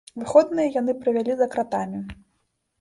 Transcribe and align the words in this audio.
Выходныя 0.21 0.71
яны 0.79 0.95
правялі 1.05 1.37
за 1.43 1.47
кратамі. 1.55 2.05